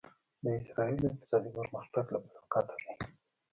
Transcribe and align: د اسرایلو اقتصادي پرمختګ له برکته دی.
د 0.43 0.45
اسرایلو 0.61 1.09
اقتصادي 1.11 1.49
پرمختګ 1.57 2.05
له 2.13 2.19
برکته 2.23 2.73
دی. 2.83 2.91